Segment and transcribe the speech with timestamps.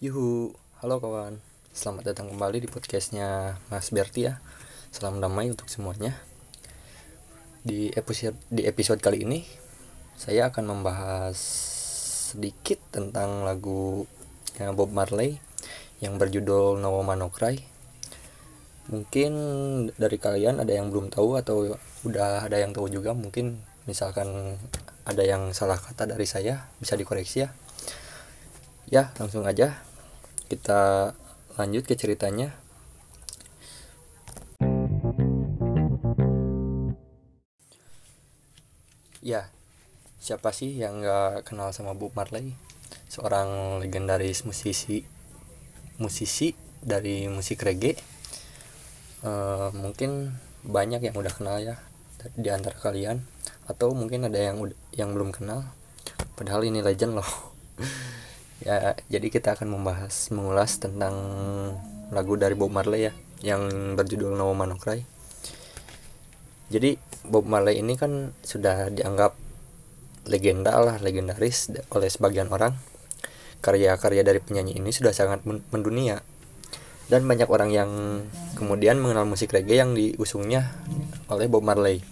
[0.00, 1.44] Yuhu, halo kawan.
[1.76, 4.40] Selamat datang kembali di podcastnya Mas Berti ya.
[4.88, 6.16] Salam damai untuk semuanya.
[7.60, 9.44] Di episode di episode kali ini
[10.16, 11.36] saya akan membahas
[12.32, 14.08] sedikit tentang lagu
[14.72, 15.36] Bob Marley
[16.00, 17.60] yang berjudul No Woman No Cry.
[18.88, 19.32] Mungkin
[20.00, 21.76] dari kalian ada yang belum tahu atau
[22.08, 24.56] udah ada yang tahu juga mungkin misalkan
[25.04, 27.52] ada yang salah kata dari saya bisa dikoreksi ya.
[28.88, 29.89] Ya, langsung aja
[30.50, 31.14] kita
[31.54, 32.50] lanjut ke ceritanya.
[39.22, 39.46] Ya,
[40.18, 42.58] siapa sih yang nggak kenal sama Bob Marley?
[43.06, 45.06] Seorang legendaris musisi,
[46.02, 46.50] musisi
[46.82, 47.94] dari musik reggae.
[49.22, 50.34] Uh, mungkin
[50.66, 51.78] banyak yang udah kenal ya
[52.34, 53.22] di antara kalian,
[53.70, 54.58] atau mungkin ada yang
[54.90, 55.70] yang belum kenal.
[56.34, 57.30] Padahal ini legend loh.
[58.60, 61.14] ya jadi kita akan membahas mengulas tentang
[62.12, 65.00] lagu dari Bob Marley ya yang berjudul No Woman No Cry
[66.70, 66.94] jadi
[67.26, 69.34] Bob Marley ini kan sudah dianggap
[70.30, 72.78] legenda lah legendaris oleh sebagian orang.
[73.60, 76.22] Karya-karya dari penyanyi ini sudah sangat mendunia.
[77.10, 77.90] Dan banyak orang yang
[78.54, 80.70] kemudian mengenal musik reggae yang diusungnya
[81.26, 82.06] oleh Bob Marley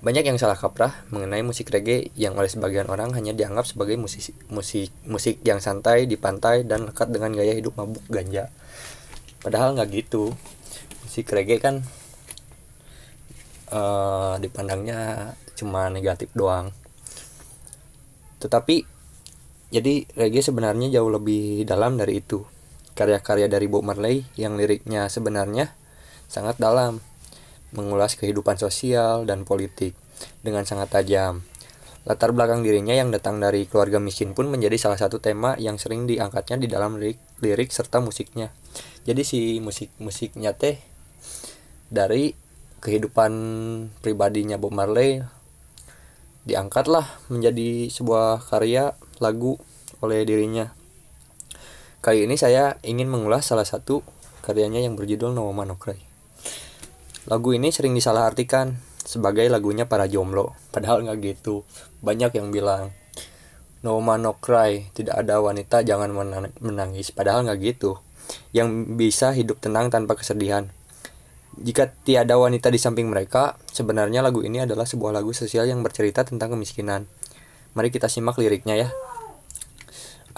[0.00, 4.32] banyak yang salah kaprah mengenai musik reggae yang oleh sebagian orang hanya dianggap sebagai musik
[4.48, 8.48] musik musik yang santai di pantai dan lekat dengan gaya hidup mabuk ganja.
[9.44, 10.32] Padahal nggak gitu.
[11.04, 11.84] Musik reggae kan
[13.76, 16.72] uh, dipandangnya cuma negatif doang.
[18.40, 18.88] Tetapi
[19.68, 22.40] jadi reggae sebenarnya jauh lebih dalam dari itu.
[22.96, 25.76] Karya-karya dari Bob Marley yang liriknya sebenarnya
[26.24, 27.04] sangat dalam
[27.76, 29.94] mengulas kehidupan sosial dan politik
[30.42, 31.42] dengan sangat tajam.
[32.08, 36.08] Latar belakang dirinya yang datang dari keluarga miskin pun menjadi salah satu tema yang sering
[36.08, 38.48] diangkatnya di dalam lirik, lirik serta musiknya.
[39.04, 40.80] Jadi si musik-musiknya teh
[41.92, 42.32] dari
[42.80, 43.32] kehidupan
[44.00, 45.20] pribadinya Bob Marley
[46.48, 49.60] diangkatlah menjadi sebuah karya lagu
[50.00, 50.72] oleh dirinya.
[52.00, 54.00] Kali ini saya ingin mengulas salah satu
[54.40, 56.09] karyanya yang berjudul No Woman No Cry.
[57.28, 60.56] Lagu ini sering disalahartikan sebagai lagunya para jomblo.
[60.72, 61.68] Padahal nggak gitu.
[62.00, 62.96] Banyak yang bilang
[63.80, 66.12] No man no cry, tidak ada wanita jangan
[66.60, 67.12] menangis.
[67.12, 68.00] Padahal nggak gitu.
[68.52, 70.68] Yang bisa hidup tenang tanpa kesedihan.
[71.60, 76.24] Jika tiada wanita di samping mereka, sebenarnya lagu ini adalah sebuah lagu sosial yang bercerita
[76.24, 77.04] tentang kemiskinan.
[77.76, 78.88] Mari kita simak liriknya ya.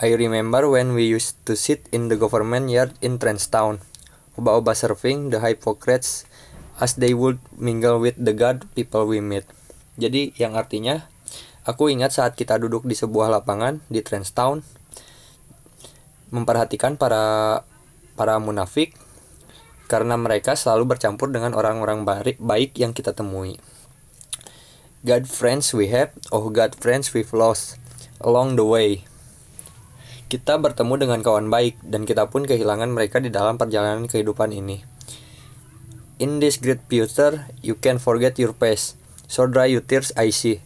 [0.02, 3.78] I remember when we used to sit in the government yard in Trenchtown.
[4.40, 6.24] Oba-oba surfing, the hypocrites
[6.82, 9.46] as they would mingle with the God people we meet.
[9.94, 11.06] Jadi yang artinya
[11.62, 14.66] aku ingat saat kita duduk di sebuah lapangan di Trenchtown
[16.34, 17.62] memperhatikan para
[18.18, 18.98] para munafik
[19.86, 22.02] karena mereka selalu bercampur dengan orang-orang
[22.42, 23.62] baik yang kita temui.
[25.06, 27.78] God friends we have, oh God friends we've lost
[28.18, 29.04] along the way.
[30.32, 34.91] Kita bertemu dengan kawan baik dan kita pun kehilangan mereka di dalam perjalanan kehidupan ini.
[36.22, 38.94] In this great future, you can forget your past.
[39.26, 40.62] So dry your tears I see.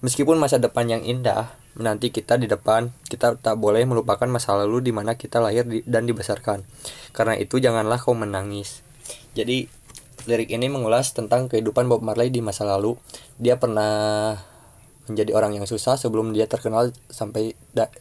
[0.00, 4.80] Meskipun masa depan yang indah menanti kita di depan, kita tak boleh melupakan masa lalu
[4.80, 6.64] di mana kita lahir dan dibesarkan.
[7.12, 8.80] Karena itu janganlah kau menangis.
[9.36, 9.68] Jadi
[10.24, 12.96] lirik ini mengulas tentang kehidupan Bob Marley di masa lalu.
[13.36, 14.40] Dia pernah
[15.04, 17.92] menjadi orang yang susah sebelum dia terkenal sampai da,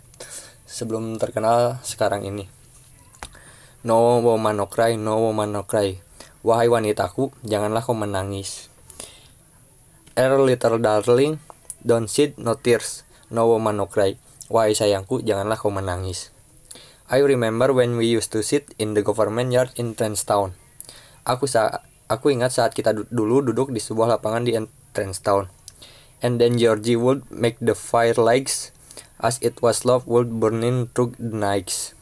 [0.63, 2.47] sebelum terkenal sekarang ini.
[3.83, 5.99] No woman no cry, no woman no cry.
[6.43, 8.67] Wahai wanitaku, janganlah kau menangis.
[10.19, 11.39] Air little darling,
[11.79, 14.19] don't shed no tears, no woman no cry.
[14.51, 16.35] Wahai sayangku, janganlah kau menangis.
[17.07, 20.51] I remember when we used to sit in the government yard in Trenchtown.
[21.23, 24.59] Aku sa aku ingat saat kita dulu duduk di sebuah lapangan di
[24.91, 25.47] Trenchtown.
[26.19, 28.75] And then Georgie would make the fire lights
[29.23, 31.95] as it was love would burning through the nights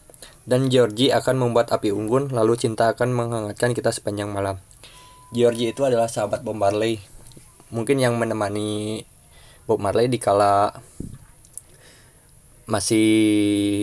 [0.51, 4.59] dan Georgie akan membuat api unggun, lalu cinta akan menghangatkan kita sepanjang malam.
[5.31, 6.99] Georgie itu adalah sahabat Bob Marley,
[7.71, 9.07] mungkin yang menemani
[9.63, 10.75] Bob Marley di kala
[12.67, 13.07] masih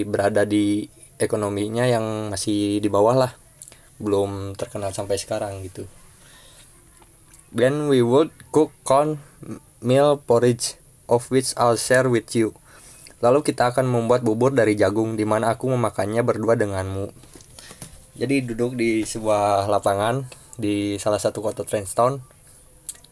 [0.04, 3.32] berada di ekonominya yang masih di bawah lah,
[3.96, 5.88] belum terkenal sampai sekarang gitu.
[7.48, 9.24] Then we would cook corn
[9.80, 10.76] meal porridge,
[11.08, 12.52] of which I'll share with you.
[13.18, 17.10] Lalu kita akan membuat bubur dari jagung di mana aku memakannya berdua denganmu.
[18.18, 20.26] Jadi duduk di sebuah lapangan
[20.58, 22.18] di salah satu kota Trenchtown.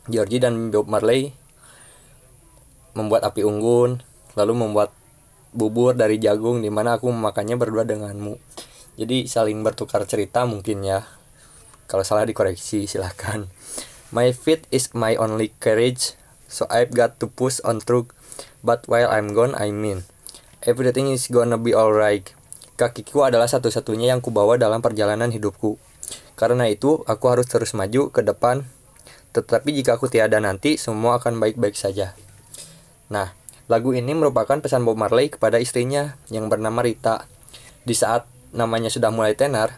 [0.06, 1.34] Georgie dan Bob Marley
[2.94, 4.00] membuat api unggun,
[4.38, 4.94] lalu membuat
[5.56, 8.36] bubur dari jagung di mana aku memakannya berdua denganmu
[9.00, 11.04] jadi saling bertukar cerita mungkin ya
[11.88, 13.48] kalau salah dikoreksi silahkan
[14.12, 16.16] my feet is my only courage
[16.48, 18.12] so I've got to push on through
[18.66, 20.02] but while I'm gone I mean
[20.66, 22.26] everything is gonna be alright
[22.74, 25.78] kakiku adalah satu-satunya yang kubawa dalam perjalanan hidupku
[26.34, 28.66] karena itu aku harus terus maju ke depan
[29.36, 32.16] tetapi jika aku tiada nanti, semua akan baik-baik saja.
[33.12, 33.36] Nah,
[33.68, 37.28] lagu ini merupakan pesan Bob Marley kepada istrinya yang bernama Rita.
[37.84, 38.24] Di saat
[38.56, 39.76] namanya sudah mulai tenar,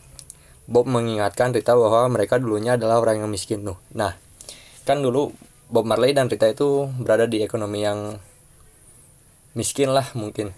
[0.70, 3.82] Bob mengingatkan Rita bahwa mereka dulunya adalah orang yang miskin tuh.
[3.98, 4.14] Nah,
[4.86, 5.34] kan dulu
[5.74, 8.22] Bob Marley dan Rita itu berada di ekonomi yang
[9.56, 10.52] miskin lah mungkin.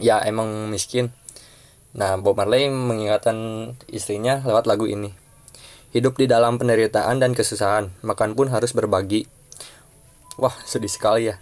[0.00, 1.12] Ya emang miskin.
[1.92, 3.36] Nah, Bob Marley mengingatkan
[3.92, 5.12] istrinya lewat lagu ini.
[5.92, 9.28] Hidup di dalam penderitaan dan kesusahan, makan pun harus berbagi.
[10.40, 11.36] Wah, sedih sekali ya.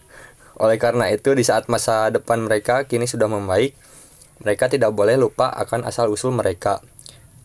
[0.58, 3.78] Oleh karena itu, di saat masa depan mereka kini sudah membaik,
[4.42, 6.82] mereka tidak boleh lupa akan asal-usul mereka.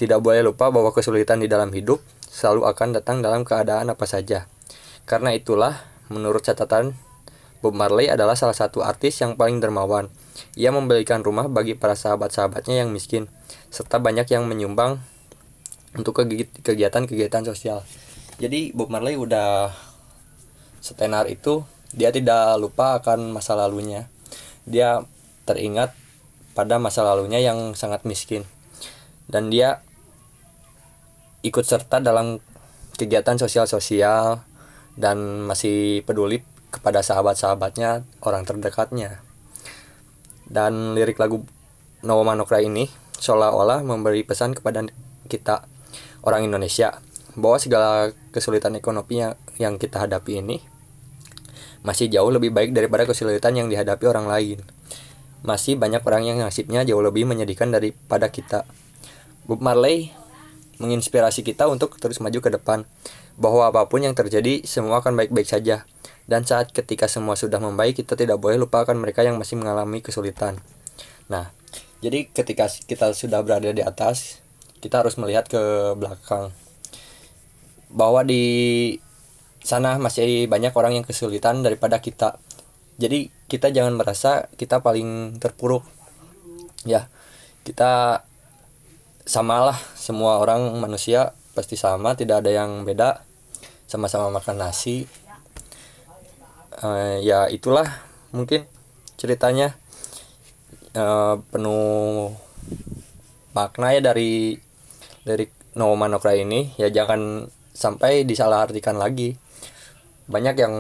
[0.02, 4.50] Tidak boleh lupa bahwa kesulitan di dalam hidup selalu akan datang dalam keadaan apa saja.
[5.06, 6.98] Karena itulah, menurut catatan,
[7.66, 10.06] Bob Marley adalah salah satu artis yang paling dermawan.
[10.54, 13.26] Ia membelikan rumah bagi para sahabat-sahabatnya yang miskin,
[13.74, 15.02] serta banyak yang menyumbang
[15.98, 16.14] untuk
[16.62, 17.82] kegiatan-kegiatan sosial.
[18.38, 19.74] Jadi Bob Marley udah
[20.78, 24.14] setenar itu dia tidak lupa akan masa lalunya.
[24.70, 25.02] Dia
[25.50, 25.98] teringat
[26.54, 28.46] pada masa lalunya yang sangat miskin.
[29.26, 29.82] Dan dia
[31.42, 32.38] ikut serta dalam
[32.94, 34.46] kegiatan sosial-sosial
[35.02, 39.24] dan masih peduli kepada sahabat-sahabatnya, orang terdekatnya.
[40.46, 41.48] Dan lirik lagu
[42.06, 44.86] No Manokra ini seolah-olah memberi pesan kepada
[45.26, 45.66] kita
[46.22, 47.00] orang Indonesia
[47.34, 49.24] bahwa segala kesulitan ekonomi
[49.58, 50.62] yang kita hadapi ini
[51.86, 54.60] masih jauh lebih baik daripada kesulitan yang dihadapi orang lain.
[55.46, 58.66] Masih banyak orang yang nasibnya jauh lebih menyedihkan daripada kita.
[59.46, 60.10] Bob Marley
[60.82, 62.90] menginspirasi kita untuk terus maju ke depan,
[63.36, 65.84] bahwa apa pun yang terjadi semua akan baik-baik saja.
[66.26, 70.58] Dan saat ketika semua sudah membaik, kita tidak boleh lupakan mereka yang masih mengalami kesulitan.
[71.30, 71.54] Nah,
[72.02, 74.42] jadi ketika kita sudah berada di atas,
[74.82, 75.62] kita harus melihat ke
[75.98, 76.54] belakang
[77.90, 78.44] bahwa di
[79.66, 82.38] sana masih banyak orang yang kesulitan daripada kita
[83.02, 85.82] jadi kita jangan merasa kita paling terpuruk
[86.86, 87.10] ya
[87.66, 88.22] kita
[89.26, 93.24] samalah semua orang manusia pasti sama tidak ada yang beda.
[93.88, 95.08] Sama-sama makan nasi.
[96.84, 97.88] Uh, ya itulah
[98.36, 98.68] mungkin
[99.16, 99.80] ceritanya.
[100.96, 102.32] Uh, penuh
[103.52, 104.60] makna ya dari
[105.24, 105.48] dari
[105.80, 106.76] No Manokra ini.
[106.76, 109.40] Ya jangan sampai disalahartikan lagi.
[110.28, 110.76] Banyak yang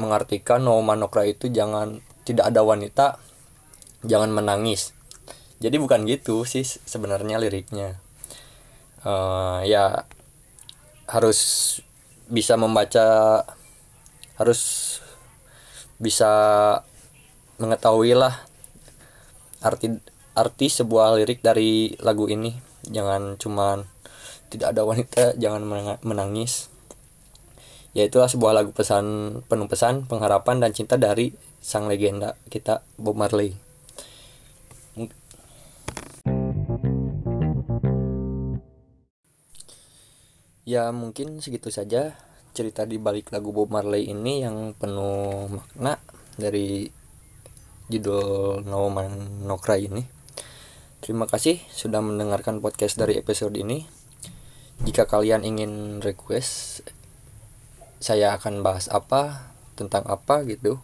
[0.00, 3.20] mengartikan No Manokra itu jangan tidak ada wanita
[4.00, 4.96] jangan menangis.
[5.58, 7.98] Jadi bukan gitu sih sebenarnya liriknya
[9.04, 10.06] uh, ya
[11.08, 11.38] harus
[12.28, 13.42] bisa membaca
[14.38, 14.60] harus
[15.98, 16.30] bisa
[17.58, 18.46] mengetahui lah
[19.58, 19.98] arti
[20.38, 22.54] arti sebuah lirik dari lagu ini.
[22.86, 23.84] Jangan cuman
[24.48, 25.66] tidak ada wanita jangan
[26.00, 26.70] menangis.
[27.92, 33.18] Ya itulah sebuah lagu pesan penuh pesan pengharapan dan cinta dari sang legenda kita Bob
[33.18, 33.67] Marley
[40.68, 42.12] ya mungkin segitu saja
[42.52, 45.96] cerita di balik lagu Bob Marley ini yang penuh makna
[46.36, 46.84] dari
[47.88, 50.18] judul No Man No Cry ini
[50.98, 53.86] Terima kasih sudah mendengarkan podcast dari episode ini.
[54.82, 56.82] Jika kalian ingin request
[58.02, 60.82] saya akan bahas apa, tentang apa gitu,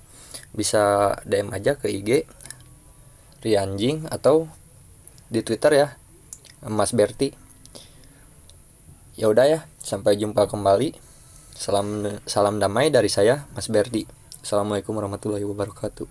[0.55, 2.31] bisa DM aja ke IG
[3.43, 4.47] Rianjing atau
[5.35, 5.89] di Twitter ya,
[6.63, 7.44] Mas Berti.
[9.15, 10.99] Ya udah ya, sampai jumpa kembali.
[11.55, 14.11] Salam salam damai dari saya, Mas Berti.
[14.43, 16.11] Assalamualaikum warahmatullahi wabarakatuh.